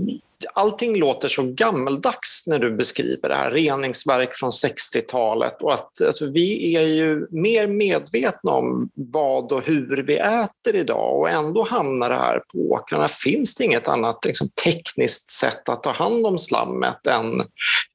allting 0.53 0.95
låter 0.95 1.27
så 1.27 1.43
gammeldags 1.43 2.43
när 2.47 2.59
du 2.59 2.75
beskriver 2.75 3.29
det 3.29 3.35
här, 3.35 3.51
reningsverk 3.51 4.33
från 4.33 4.49
60-talet 4.49 5.61
och 5.61 5.73
att 5.73 6.01
alltså, 6.05 6.25
vi 6.25 6.75
är 6.75 6.87
ju 6.87 7.27
mer 7.29 7.67
medvetna 7.67 8.51
om 8.51 8.89
vad 8.93 9.51
och 9.51 9.63
hur 9.65 10.03
vi 10.07 10.17
äter 10.17 10.75
idag 10.75 11.19
och 11.19 11.29
ändå 11.29 11.63
hamnar 11.63 12.09
det 12.09 12.15
här 12.15 12.39
på 12.39 12.57
åkrarna. 12.57 13.07
Finns 13.07 13.55
det 13.55 13.63
inget 13.63 13.87
annat 13.87 14.25
liksom, 14.25 14.49
tekniskt 14.63 15.31
sätt 15.31 15.69
att 15.69 15.83
ta 15.83 15.91
hand 15.91 16.25
om 16.25 16.37
slammet 16.37 17.07
än, 17.07 17.43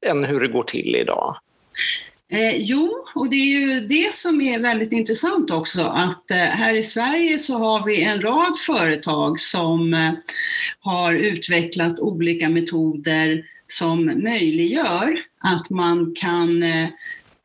än 0.07 0.25
hur 0.25 0.41
det 0.41 0.49
går 0.49 0.63
till 0.63 0.97
idag? 0.97 1.37
Eh, 2.31 2.57
jo, 2.57 3.05
och 3.15 3.31
det 3.31 3.37
är 3.37 3.61
ju 3.61 3.81
det 3.81 4.15
som 4.15 4.41
är 4.41 4.59
väldigt 4.59 4.93
intressant 4.93 5.51
också 5.51 5.83
att 5.83 6.31
eh, 6.31 6.37
här 6.37 6.75
i 6.75 6.83
Sverige 6.83 7.39
så 7.39 7.59
har 7.59 7.87
vi 7.87 8.05
en 8.05 8.21
rad 8.21 8.59
företag 8.59 9.41
som 9.41 9.95
eh, 9.95 10.13
har 10.81 11.15
utvecklat 11.15 12.01
olika 12.01 12.49
metoder 12.49 13.45
som 13.67 14.05
möjliggör 14.05 15.19
att 15.41 15.71
man 15.71 16.15
kan 16.15 16.63
eh, 16.63 16.89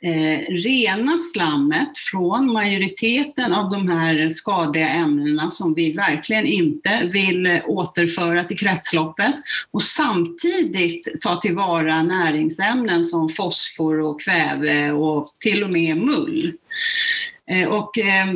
eh, 0.04 0.40
rena 0.50 1.18
slammet 1.18 1.98
från 1.98 2.54
majoriteten 2.54 3.54
av 3.54 3.70
de 3.70 3.90
här 3.90 4.30
skadliga 4.30 4.90
ämnena 4.90 5.50
som 5.50 5.74
vi 5.74 5.94
verkligen 5.94 6.46
inte 6.46 7.10
vill 7.14 7.62
återföra 7.66 8.44
till 8.44 8.58
kretsloppet 8.58 9.36
och 9.72 9.84
samtidigt 9.84 11.22
ta 11.22 11.36
tillvara 11.36 12.04
näringsämnen 12.04 13.04
som 13.04 13.30
fosfor 13.30 14.00
och 14.00 14.22
kväve 14.22 14.92
och 14.92 15.28
till 15.40 15.64
och 15.64 15.74
med 15.74 15.98
mull. 15.98 16.54
Eh, 17.52 17.68
och, 17.68 17.98
eh, 17.98 18.34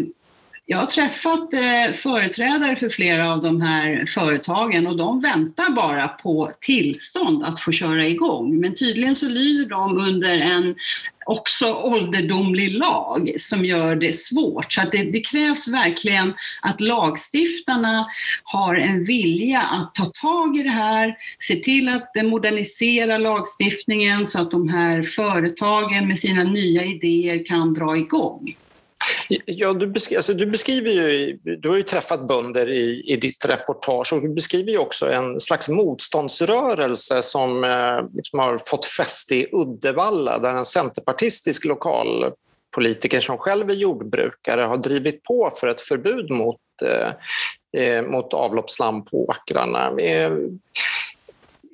jag 0.69 0.77
har 0.77 0.85
träffat 0.85 1.53
eh, 1.53 1.93
företrädare 1.93 2.75
för 2.75 2.89
flera 2.89 3.33
av 3.33 3.41
de 3.41 3.61
här 3.61 4.05
företagen 4.07 4.87
och 4.87 4.97
de 4.97 5.21
väntar 5.21 5.71
bara 5.71 6.07
på 6.07 6.51
tillstånd 6.61 7.43
att 7.43 7.59
få 7.59 7.71
köra 7.71 8.07
igång. 8.07 8.59
Men 8.59 8.75
tydligen 8.75 9.15
så 9.15 9.29
lyder 9.29 9.69
de 9.69 9.97
under 9.97 10.37
en 10.39 10.75
också 11.25 11.73
ålderdomlig 11.73 12.71
lag 12.71 13.33
som 13.37 13.65
gör 13.65 13.95
det 13.95 14.15
svårt. 14.15 14.73
Så 14.73 14.81
det, 14.91 15.03
det, 15.03 15.19
krävs 15.19 15.67
verkligen 15.67 16.33
att 16.61 16.81
lagstiftarna 16.81 18.07
har 18.43 18.75
en 18.75 19.03
vilja 19.03 19.61
att 19.61 19.93
ta 19.93 20.05
tag 20.05 20.57
i 20.57 20.63
det 20.63 20.69
här, 20.69 21.15
se 21.39 21.55
till 21.55 21.89
att 21.89 22.11
modernisera 22.23 23.17
lagstiftningen 23.17 24.25
så 24.25 24.41
att 24.41 24.51
de 24.51 24.69
här 24.69 25.03
företagen 25.03 26.07
med 26.07 26.17
sina 26.17 26.43
nya 26.43 26.83
idéer 26.83 27.45
kan 27.45 27.73
dra 27.73 27.97
igång. 27.97 28.55
Ja, 29.45 29.73
du, 29.73 29.87
beskriver, 29.87 30.19
alltså, 30.19 30.33
du 30.33 30.45
beskriver 30.45 30.89
ju, 30.89 31.37
du 31.43 31.69
har 31.69 31.77
ju 31.77 31.83
träffat 31.83 32.27
bönder 32.27 32.69
i, 32.69 33.03
i 33.05 33.15
ditt 33.15 33.45
reportage 33.49 34.13
och 34.13 34.21
du 34.21 34.29
beskriver 34.29 34.71
ju 34.71 34.77
också 34.77 35.09
en 35.09 35.39
slags 35.39 35.69
motståndsrörelse 35.69 37.21
som 37.21 37.63
eh, 37.63 38.15
liksom 38.15 38.39
har 38.39 38.57
fått 38.57 38.85
fäste 38.85 39.35
i 39.35 39.49
Uddevalla 39.51 40.39
där 40.39 40.55
en 40.55 40.65
centerpartistisk 40.65 41.65
lokalpolitiker 41.65 43.19
som 43.19 43.37
själv 43.37 43.69
är 43.69 43.73
jordbrukare 43.73 44.61
har 44.61 44.77
drivit 44.77 45.23
på 45.23 45.53
för 45.59 45.67
ett 45.67 45.81
förbud 45.81 46.31
mot, 46.31 46.61
eh, 46.85 47.11
eh 47.83 48.05
mot 48.05 48.33
avloppsslam 48.33 49.05
på 49.05 49.25
åkrarna. 49.25 50.01
Är, 50.01 50.31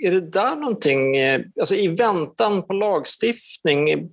är 0.04 0.12
det 0.12 0.32
där 0.32 0.56
någonting, 0.56 1.18
eh, 1.18 1.42
alltså 1.60 1.76
i 1.76 1.88
väntan 1.88 2.64
på 2.64 2.74
lagstiftning, 2.74 4.10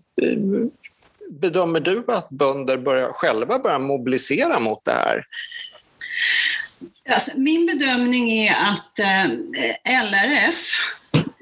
bedömer 1.31 1.81
du 1.81 2.05
att 2.09 2.29
bönder 2.29 2.77
börjar, 2.77 3.13
själva 3.13 3.59
börjar 3.59 3.79
mobilisera 3.79 4.61
mot 4.61 4.85
det 4.85 4.93
här? 4.93 5.25
Alltså, 7.09 7.31
min 7.35 7.67
bedömning 7.67 8.33
är 8.33 8.55
att 8.55 8.99
eh, 8.99 9.25
LRF, 10.03 10.81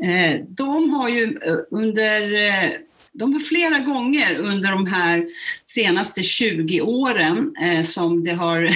eh, 0.04 0.40
de 0.48 0.90
har 0.90 1.08
ju 1.08 1.24
eh, 1.24 1.56
under 1.70 2.32
eh, 2.32 2.70
de 3.12 3.32
har 3.32 3.40
flera 3.40 3.78
gånger 3.78 4.38
under 4.38 4.70
de 4.70 4.86
här 4.86 5.26
senaste 5.64 6.22
20 6.22 6.80
åren 6.80 7.54
eh, 7.62 7.82
som 7.82 8.24
det 8.24 8.32
har 8.32 8.64
eh, 8.64 8.72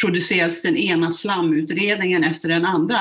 producerats 0.00 0.62
den 0.62 0.76
ena 0.76 1.10
slamutredningen 1.10 2.24
efter 2.24 2.48
den 2.48 2.64
andra, 2.64 2.98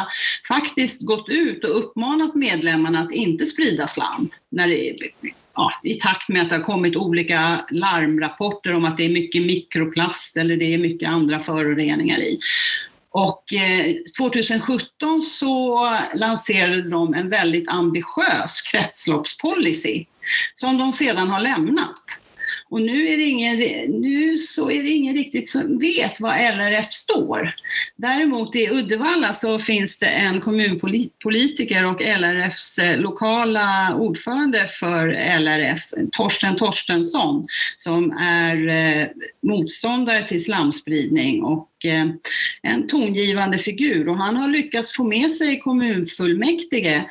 faktiskt 0.48 1.02
gått 1.02 1.30
ut 1.30 1.64
och 1.64 1.80
uppmanat 1.80 2.36
medlemmarna 2.36 3.00
att 3.00 3.12
inte 3.12 3.46
sprida 3.46 3.88
slam 3.88 4.30
när 4.50 4.68
det, 4.68 4.96
ja, 5.56 5.72
i 5.84 5.94
takt 5.94 6.30
med 6.30 6.42
att 6.42 6.50
det 6.50 6.56
har 6.56 6.64
kommit 6.64 6.96
olika 6.96 7.66
larmrapporter 7.72 8.74
om 8.74 8.86
att 8.86 8.98
det 8.98 9.06
är 9.06 9.10
mycket 9.10 9.42
mikroplast 9.42 10.38
eller 10.38 10.58
det 10.58 10.74
är 10.74 10.78
mycket 10.78 11.10
andra 11.10 11.44
föroreningar 11.44 12.20
i. 12.20 12.40
Och 13.10 13.54
eh, 13.54 13.96
2017 14.18 15.22
så 15.22 15.88
lanserade 16.16 16.82
de 16.82 17.14
en 17.14 17.30
väldigt 17.30 17.70
ambitiös 17.70 18.62
kretsloppspolicy 18.62 20.06
som 20.54 20.78
de 20.78 20.92
sedan 20.92 21.30
har 21.30 21.40
lämnat. 21.40 22.21
Och 22.72 22.82
nu 22.82 23.08
är, 23.08 23.18
det 23.18 23.24
ingen, 23.24 23.58
nu 24.02 24.38
så 24.38 24.72
är 24.72 24.84
det 24.84 24.90
ingen 24.90 25.16
riktigt 25.16 25.50
som 25.50 25.80
vet 25.80 26.20
var 26.20 26.34
LRF 26.34 26.92
står. 26.92 27.54
Däremot 27.96 28.56
i 28.56 28.70
Uddevalla 28.70 29.34
så 29.34 29.60
finns 29.60 30.00
det 30.00 30.06
en 30.06 30.42
kommunpolitiker 30.42 31.86
och 31.86 32.02
LRFs 32.02 32.78
eh, 32.78 33.00
lokala 33.00 33.96
ordförande 33.96 34.68
för 34.68 35.08
LRF, 35.40 35.82
Torsten 36.12 36.56
Torstensson, 36.56 37.48
som 37.78 38.12
är 38.12 38.68
eh, 38.68 39.08
motståndare 39.44 40.28
till 40.28 40.44
slamspridning 40.44 41.44
och 41.44 41.86
eh, 41.86 42.08
en 42.62 42.88
tongivande 42.88 43.58
figur. 43.58 44.10
Och 44.10 44.18
han 44.18 44.38
har 44.38 44.48
lyckats 44.48 44.96
få 44.96 45.04
med 45.04 45.32
sig 45.32 45.60
kommunfullmäktige 45.60 47.06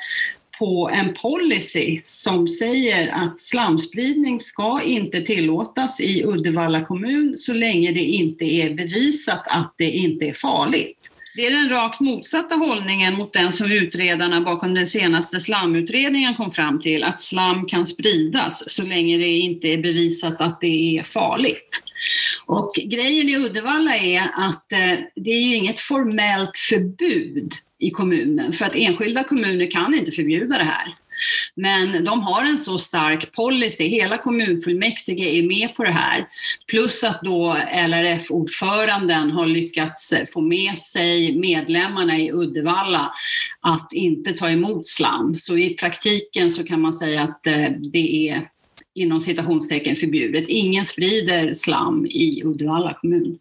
på 0.60 0.90
en 0.92 1.14
policy 1.14 2.00
som 2.04 2.48
säger 2.48 3.08
att 3.08 3.40
slamspridning 3.40 4.40
ska 4.40 4.82
inte 4.82 5.20
tillåtas 5.20 6.00
i 6.00 6.24
Uddevalla 6.24 6.84
kommun 6.84 7.34
så 7.36 7.52
länge 7.52 7.92
det 7.92 8.04
inte 8.04 8.44
är 8.44 8.74
bevisat 8.74 9.42
att 9.46 9.74
det 9.76 9.90
inte 9.90 10.24
är 10.24 10.34
farligt. 10.34 11.09
Det 11.34 11.46
är 11.46 11.50
den 11.50 11.68
rakt 11.68 12.00
motsatta 12.00 12.54
hållningen 12.54 13.14
mot 13.14 13.32
den 13.32 13.52
som 13.52 13.72
utredarna 13.72 14.40
bakom 14.40 14.74
den 14.74 14.86
senaste 14.86 15.40
slamutredningen 15.40 16.34
kom 16.34 16.52
fram 16.52 16.80
till, 16.80 17.04
att 17.04 17.20
slam 17.20 17.66
kan 17.66 17.86
spridas 17.86 18.64
så 18.66 18.86
länge 18.86 19.18
det 19.18 19.28
inte 19.28 19.68
är 19.68 19.78
bevisat 19.78 20.40
att 20.40 20.60
det 20.60 20.98
är 20.98 21.02
farligt. 21.02 21.82
Och 22.46 22.72
grejen 22.84 23.28
i 23.28 23.36
Uddevalla 23.36 23.96
är 23.96 24.22
att 24.34 24.72
eh, 24.72 24.98
det 25.14 25.30
är 25.30 25.42
ju 25.42 25.56
inget 25.56 25.80
formellt 25.80 26.56
förbud 26.56 27.52
i 27.78 27.90
kommunen, 27.90 28.52
för 28.52 28.64
att 28.64 28.74
enskilda 28.74 29.24
kommuner 29.24 29.70
kan 29.70 29.94
inte 29.94 30.12
förbjuda 30.12 30.58
det 30.58 30.64
här. 30.64 30.94
Men 31.60 32.04
de 32.04 32.22
har 32.22 32.44
en 32.44 32.58
så 32.58 32.78
stark 32.78 33.32
policy, 33.32 33.84
hela 33.88 34.16
kommunfullmäktige 34.16 35.38
är 35.38 35.42
med 35.42 35.74
på 35.74 35.84
det 35.84 35.90
här. 35.90 36.28
Plus 36.66 37.04
att 37.04 37.22
då 37.22 37.56
LRF-ordföranden 37.88 39.30
har 39.30 39.46
lyckats 39.46 40.14
få 40.32 40.40
med 40.40 40.78
sig 40.78 41.38
medlemmarna 41.38 42.18
i 42.18 42.32
Uddevalla 42.32 43.12
att 43.60 43.92
inte 43.92 44.32
ta 44.32 44.50
emot 44.50 44.86
slam. 44.86 45.36
Så 45.36 45.56
i 45.56 45.74
praktiken 45.74 46.50
så 46.50 46.64
kan 46.64 46.80
man 46.80 46.92
säga 46.92 47.22
att 47.22 47.46
eh, 47.46 47.70
det 47.92 48.28
är 48.28 48.48
inom 48.94 49.20
citationstecken 49.20 49.96
förbjudet. 49.96 50.48
Ingen 50.48 50.84
sprider 50.84 51.54
slam 51.54 52.06
i 52.06 52.42
Uddevalla 52.44 52.94
kommun. 52.94 53.38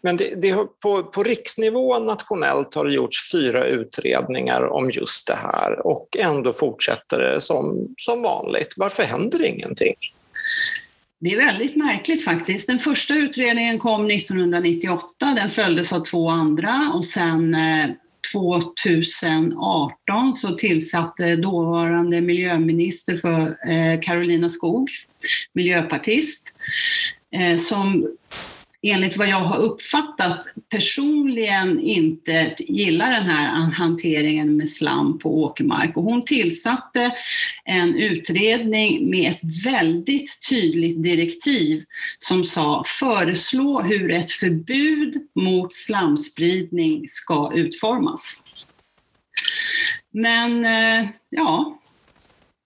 Men 0.00 0.16
det, 0.16 0.42
det, 0.42 0.54
på, 0.82 1.02
på 1.02 1.22
riksnivå 1.22 1.98
nationellt 1.98 2.74
har 2.74 2.84
det 2.84 2.94
gjorts 2.94 3.32
fyra 3.32 3.64
utredningar 3.64 4.72
om 4.72 4.90
just 4.90 5.26
det 5.26 5.34
här 5.34 5.86
och 5.86 6.16
ändå 6.18 6.52
fortsätter 6.52 7.20
det 7.20 7.40
som, 7.40 7.94
som 7.96 8.22
vanligt. 8.22 8.74
Varför 8.76 9.02
händer 9.02 9.46
ingenting? 9.46 9.94
Det 11.20 11.32
är 11.32 11.36
väldigt 11.36 11.76
märkligt 11.76 12.24
faktiskt. 12.24 12.68
Den 12.68 12.78
första 12.78 13.14
utredningen 13.14 13.78
kom 13.78 14.10
1998, 14.10 15.06
den 15.36 15.50
följdes 15.50 15.92
av 15.92 16.00
två 16.00 16.28
andra 16.28 16.92
och 16.94 17.06
sen 17.06 17.54
eh, 17.54 17.90
2018 18.32 20.34
så 20.34 20.54
tillsatte 20.54 21.36
dåvarande 21.36 22.20
miljöminister 22.20 23.16
för 23.16 23.70
eh, 23.70 24.00
Carolina 24.00 24.48
Skog, 24.48 24.90
miljöpartist, 25.52 26.48
eh, 27.36 27.58
som 27.58 28.08
enligt 28.82 29.16
vad 29.16 29.28
jag 29.28 29.40
har 29.40 29.58
uppfattat 29.58 30.46
personligen 30.70 31.80
inte 31.80 32.54
gillar 32.58 33.10
den 33.10 33.26
här 33.26 33.70
hanteringen 33.70 34.56
med 34.56 34.68
slam 34.68 35.18
på 35.18 35.42
åkermark. 35.42 35.96
Och 35.96 36.02
hon 36.02 36.24
tillsatte 36.24 37.10
en 37.64 37.94
utredning 37.94 39.10
med 39.10 39.30
ett 39.30 39.64
väldigt 39.64 40.48
tydligt 40.48 41.02
direktiv 41.02 41.84
som 42.18 42.44
sa 42.44 42.84
föreslå 42.86 43.80
hur 43.80 44.10
ett 44.10 44.30
förbud 44.30 45.16
mot 45.34 45.74
slamspridning 45.74 47.08
ska 47.08 47.52
utformas. 47.54 48.44
Men 50.10 50.64
eh, 50.64 51.08
ja, 51.30 51.81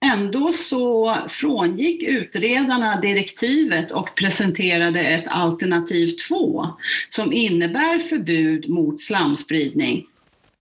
Ändå 0.05 0.51
så 0.53 1.17
frångick 1.27 2.03
utredarna 2.03 3.01
direktivet 3.01 3.91
och 3.91 4.15
presenterade 4.15 4.99
ett 4.99 5.27
alternativ 5.27 6.07
2 6.27 6.67
som 7.09 7.33
innebär 7.33 7.99
förbud 7.99 8.69
mot 8.69 8.99
slamspridning 8.99 10.05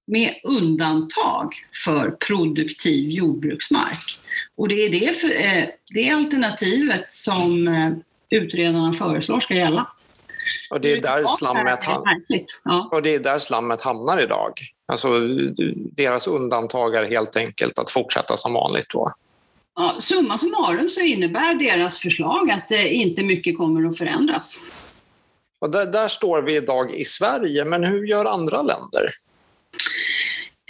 med 0.07 0.35
undantag 0.43 1.55
för 1.85 2.11
produktiv 2.11 3.11
jordbruksmark. 3.11 4.19
Och 4.57 4.69
det 4.69 4.75
är 4.75 4.91
det, 4.91 5.21
för, 5.21 5.29
eh, 5.29 5.65
det 5.95 6.11
alternativet 6.11 7.13
som 7.13 7.69
eh, 7.69 7.93
utredarna 8.31 8.93
föreslår 8.93 9.41
ska 9.41 9.55
gälla. 9.55 9.87
Och 10.71 10.81
det 10.81 10.93
är 10.93 11.03
där 11.03 11.25
slammet, 11.27 11.85
ja. 12.65 12.89
och 12.93 13.03
det 13.03 13.15
är 13.15 13.21
där 13.21 13.39
slammet 13.39 13.83
hamnar 13.83 14.23
idag. 14.23 14.53
Alltså, 14.89 15.09
deras 15.75 16.27
undantag 16.27 16.95
är 16.95 17.05
helt 17.05 17.37
enkelt 17.37 17.79
att 17.79 17.91
fortsätta 17.91 18.37
som 18.37 18.53
vanligt. 18.53 18.87
Då. 18.91 19.13
Ja, 19.77 19.97
summa 20.01 20.39
summarum 20.39 20.91
så 20.91 21.01
innebär 21.01 21.55
deras 21.55 21.99
förslag 21.99 22.51
att 22.51 22.69
det 22.69 22.89
inte 22.89 23.23
mycket 23.23 23.57
kommer 23.57 23.89
att 23.89 23.99
förändras. 23.99 24.59
Och 25.59 25.71
där, 25.71 25.87
där 25.87 26.09
står 26.09 26.43
vi 26.43 26.57
idag 26.57 26.95
i 26.95 27.05
Sverige, 27.05 27.65
men 27.65 27.85
hur 27.85 28.07
gör 28.07 28.25
andra 28.25 28.63
länder? 28.63 29.11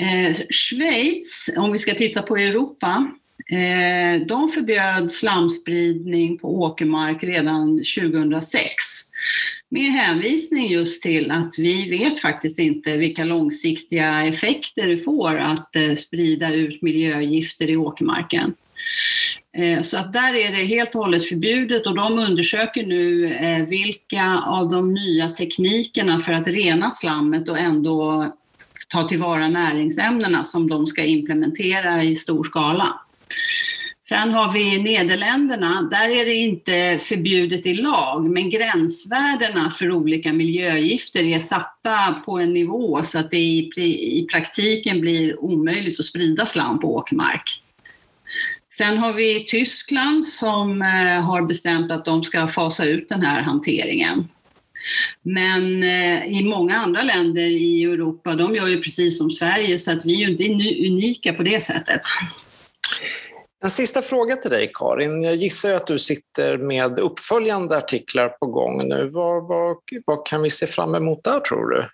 Eh, 0.00 0.34
Schweiz, 0.50 1.50
om 1.56 1.72
vi 1.72 1.78
ska 1.78 1.94
titta 1.94 2.22
på 2.22 2.36
Europa, 2.36 3.10
eh, 3.52 4.26
de 4.26 4.48
förbjöd 4.48 5.10
slamspridning 5.10 6.38
på 6.38 6.60
åkermark 6.62 7.24
redan 7.24 7.76
2006 7.76 8.84
med 9.68 9.92
hänvisning 9.92 10.66
just 10.66 11.02
till 11.02 11.30
att 11.30 11.58
vi 11.58 11.90
vet 11.90 12.18
faktiskt 12.18 12.58
inte 12.58 12.96
vilka 12.96 13.24
långsiktiga 13.24 14.26
effekter 14.26 14.86
det 14.86 14.96
får 14.96 15.36
att 15.38 15.76
eh, 15.76 15.94
sprida 15.94 16.54
ut 16.54 16.82
miljögifter 16.82 17.70
i 17.70 17.76
åkermarken. 17.76 18.54
Eh, 19.58 19.82
så 19.82 19.98
att 19.98 20.12
där 20.12 20.34
är 20.34 20.52
det 20.52 20.64
helt 20.64 20.94
och 20.94 21.00
hållet 21.00 21.28
förbjudet 21.28 21.86
och 21.86 21.94
de 21.94 22.18
undersöker 22.18 22.86
nu 22.86 23.34
eh, 23.34 23.66
vilka 23.66 24.42
av 24.46 24.68
de 24.68 24.94
nya 24.94 25.28
teknikerna 25.28 26.18
för 26.18 26.32
att 26.32 26.48
rena 26.48 26.90
slammet 26.90 27.48
och 27.48 27.58
ändå 27.58 28.26
ta 28.88 29.08
tillvara 29.08 29.48
näringsämnena 29.48 30.44
som 30.44 30.68
de 30.68 30.86
ska 30.86 31.04
implementera 31.04 32.02
i 32.02 32.14
stor 32.14 32.44
skala. 32.44 33.00
Sen 34.08 34.32
har 34.32 34.52
vi 34.52 34.78
Nederländerna, 34.78 35.88
där 35.90 36.08
är 36.08 36.24
det 36.24 36.34
inte 36.34 36.98
förbjudet 37.00 37.66
i 37.66 37.74
lag, 37.74 38.30
men 38.30 38.50
gränsvärdena 38.50 39.70
för 39.70 39.92
olika 39.92 40.32
miljögifter 40.32 41.24
är 41.24 41.38
satta 41.38 42.22
på 42.24 42.38
en 42.38 42.52
nivå 42.52 43.02
så 43.02 43.18
att 43.18 43.30
det 43.30 43.38
i, 43.38 44.26
praktiken 44.32 45.00
blir 45.00 45.40
omöjligt 45.40 46.00
att 46.00 46.06
sprida 46.06 46.46
slam 46.46 46.80
på 46.80 46.96
åkermark. 46.96 47.62
Sen 48.78 48.98
har 48.98 49.12
vi 49.12 49.44
Tyskland 49.44 50.24
som 50.24 50.82
eh, 50.82 51.20
har 51.24 51.42
bestämt 51.42 51.92
att 51.92 52.04
de 52.04 52.24
ska 52.24 52.46
fasa 52.46 52.84
ut 52.84 53.08
den 53.08 53.22
här 53.22 53.42
hanteringen. 53.42 54.28
Men 55.22 55.82
eh, 55.82 56.40
i 56.40 56.44
många 56.44 56.76
andra 56.76 57.02
länder 57.02 57.42
i 57.42 57.84
Europa, 57.84 58.34
de 58.34 58.54
gör 58.54 58.66
ju 58.66 58.82
precis 58.82 59.18
som 59.18 59.30
Sverige, 59.30 59.78
så 59.78 59.92
att 59.92 60.04
vi 60.04 60.22
är 60.22 60.26
ju 60.26 60.32
inte 60.32 60.44
unika 60.86 61.32
på 61.32 61.42
det 61.42 61.60
sättet. 61.60 62.00
En 63.64 63.70
sista 63.70 64.02
fråga 64.02 64.36
till 64.36 64.50
dig, 64.50 64.70
Karin. 64.74 65.22
Jag 65.22 65.34
gissar 65.34 65.74
att 65.74 65.86
du 65.86 65.98
sitter 65.98 66.58
med 66.58 66.98
uppföljande 66.98 67.76
artiklar 67.76 68.28
på 68.28 68.46
gång 68.46 68.88
nu. 68.88 69.08
Vad, 69.12 69.48
vad, 69.48 69.76
vad 70.04 70.26
kan 70.26 70.42
vi 70.42 70.50
se 70.50 70.66
fram 70.66 70.94
emot 70.94 71.24
där, 71.24 71.40
tror 71.40 71.70
du? 71.70 71.88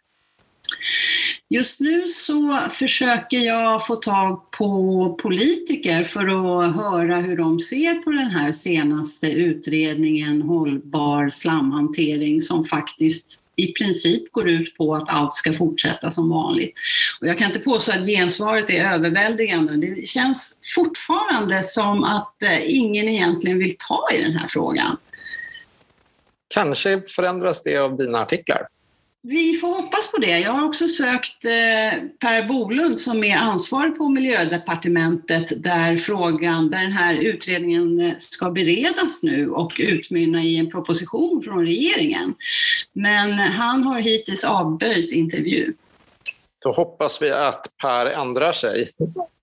Just 1.49 1.81
nu 1.81 2.09
så 2.09 2.61
försöker 2.71 3.39
jag 3.39 3.87
få 3.87 3.97
tag 3.97 4.51
på 4.51 5.19
politiker 5.23 6.05
för 6.05 6.27
att 6.27 6.77
höra 6.77 7.21
hur 7.21 7.37
de 7.37 7.61
ser 7.61 7.95
på 7.95 8.11
den 8.11 8.31
här 8.31 8.53
senaste 8.53 9.27
utredningen 9.27 10.43
Hållbar 10.43 11.31
slamhantering 11.31 12.41
som 12.41 12.65
faktiskt 12.65 13.43
i 13.57 13.73
princip 13.73 14.33
går 14.33 14.49
ut 14.49 14.77
på 14.77 14.95
att 14.95 15.09
allt 15.09 15.35
ska 15.35 15.53
fortsätta 15.53 16.11
som 16.11 16.31
vanligt. 16.31 16.75
Och 17.21 17.27
jag 17.27 17.39
kan 17.39 17.47
inte 17.47 17.61
påstå 17.61 17.93
att 17.93 18.07
gensvaret 18.07 18.71
är 18.71 18.93
överväldigande. 18.95 19.77
Det 19.77 20.09
känns 20.09 20.59
fortfarande 20.75 21.63
som 21.63 22.05
att 22.05 22.43
eh, 22.43 22.75
ingen 22.75 23.09
egentligen 23.09 23.59
vill 23.59 23.77
ta 23.89 24.09
i 24.15 24.23
den 24.23 24.33
här 24.33 24.49
frågan. 24.49 24.97
Kanske 26.55 27.03
förändras 27.17 27.63
det 27.63 27.77
av 27.77 27.97
dina 27.97 28.19
artiklar? 28.19 28.67
Vi 29.25 29.55
får 29.55 29.69
hoppas 29.69 30.11
på 30.11 30.19
det. 30.19 30.39
Jag 30.39 30.53
har 30.53 30.65
också 30.67 30.89
sökt 30.89 31.45
eh, 31.45 32.01
Per 32.21 32.49
Bolund 32.49 32.99
som 32.99 33.25
är 33.25 33.37
ansvarig 33.37 33.99
på 33.99 34.09
miljödepartementet 34.09 35.63
där 35.63 35.97
frågan, 35.97 36.71
där 36.71 36.79
den 36.79 36.93
här 36.93 37.15
utredningen 37.15 38.01
eh, 38.01 38.13
ska 38.19 38.51
beredas 38.51 39.23
nu 39.23 39.51
och 39.51 39.73
utmynna 39.79 40.43
i 40.43 40.57
en 40.57 40.71
proposition 40.71 41.43
från 41.43 41.67
regeringen. 41.67 42.35
Men 42.93 43.33
han 43.33 43.83
har 43.83 44.01
hittills 44.01 44.45
avböjt 44.45 45.13
intervju. 45.13 45.73
Då 46.59 46.73
hoppas 46.73 47.23
vi 47.23 47.31
att 47.31 47.67
Per 47.83 48.07
ändrar 48.07 48.53
sig. 48.53 48.89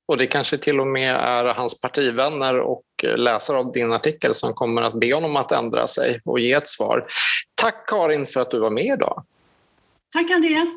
Och 0.05 0.17
det 0.17 0.25
kanske 0.25 0.57
till 0.57 0.79
och 0.79 0.87
med 0.87 1.15
är 1.15 1.53
hans 1.53 1.81
partivänner 1.81 2.59
och 2.59 2.83
läsare 3.17 3.57
av 3.57 3.71
din 3.71 3.93
artikel 3.93 4.33
som 4.33 4.53
kommer 4.53 4.81
att 4.81 4.99
be 4.99 5.13
honom 5.13 5.35
att 5.35 5.51
ändra 5.51 5.87
sig 5.87 6.21
och 6.25 6.39
ge 6.39 6.53
ett 6.53 6.67
svar. 6.67 7.03
Tack 7.55 7.89
Karin 7.89 8.25
för 8.25 8.39
att 8.39 8.51
du 8.51 8.59
var 8.59 8.69
med 8.69 8.85
idag. 8.85 9.23
Tack 10.13 10.31
Andreas. 10.31 10.69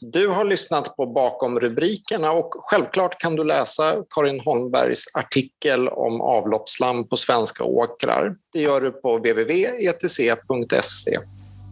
Du 0.00 0.28
har 0.28 0.44
lyssnat 0.44 0.96
på 0.96 1.06
Bakom 1.06 1.60
rubrikerna 1.60 2.32
och 2.32 2.50
självklart 2.54 3.20
kan 3.20 3.36
du 3.36 3.44
läsa 3.44 3.96
Karin 4.14 4.40
Holmbergs 4.40 5.04
artikel 5.14 5.88
om 5.88 6.20
avloppsslam 6.20 7.08
på 7.08 7.16
svenska 7.16 7.64
åkrar. 7.64 8.34
Det 8.52 8.60
gör 8.60 8.80
du 8.80 8.90
på 8.90 9.16
www.etc.se. 9.16 11.18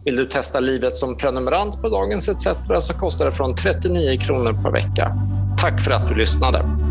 Vill 0.05 0.15
du 0.15 0.25
testa 0.25 0.59
livet 0.59 0.95
som 0.95 1.17
prenumerant 1.17 1.81
på 1.81 1.89
Dagens 1.89 2.29
ETC 2.29 2.47
så 2.79 2.93
kostar 2.93 3.25
det 3.25 3.31
från 3.31 3.55
39 3.55 4.19
kronor 4.19 4.63
per 4.63 4.71
vecka. 4.71 5.11
Tack 5.61 5.81
för 5.81 5.91
att 5.91 6.09
du 6.09 6.15
lyssnade. 6.15 6.90